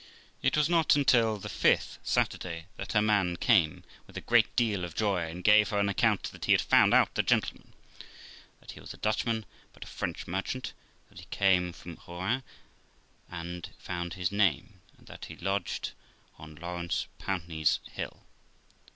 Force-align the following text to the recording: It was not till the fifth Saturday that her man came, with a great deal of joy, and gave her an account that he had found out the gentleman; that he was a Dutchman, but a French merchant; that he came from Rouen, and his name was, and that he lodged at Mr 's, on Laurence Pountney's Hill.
It 0.41 0.57
was 0.57 0.67
not 0.67 0.89
till 1.05 1.37
the 1.37 1.47
fifth 1.47 1.99
Saturday 2.01 2.65
that 2.75 2.93
her 2.93 3.03
man 3.03 3.37
came, 3.37 3.83
with 4.07 4.17
a 4.17 4.21
great 4.21 4.55
deal 4.55 4.83
of 4.83 4.95
joy, 4.95 5.25
and 5.29 5.43
gave 5.43 5.69
her 5.69 5.77
an 5.77 5.89
account 5.89 6.23
that 6.31 6.45
he 6.45 6.53
had 6.53 6.61
found 6.61 6.91
out 6.95 7.13
the 7.13 7.21
gentleman; 7.21 7.71
that 8.61 8.71
he 8.71 8.79
was 8.79 8.95
a 8.95 8.97
Dutchman, 8.97 9.45
but 9.73 9.83
a 9.83 9.87
French 9.87 10.25
merchant; 10.25 10.73
that 11.09 11.19
he 11.19 11.25
came 11.29 11.71
from 11.71 11.99
Rouen, 12.07 12.41
and 13.29 13.67
his 14.15 14.31
name 14.31 14.79
was, 14.89 14.97
and 14.97 15.07
that 15.07 15.25
he 15.25 15.35
lodged 15.35 15.89
at 15.89 15.89
Mr 15.89 15.91
's, 15.91 15.95
on 16.39 16.55
Laurence 16.55 17.05
Pountney's 17.19 17.79
Hill. 17.91 18.23